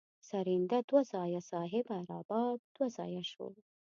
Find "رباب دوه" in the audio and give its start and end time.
2.09-2.87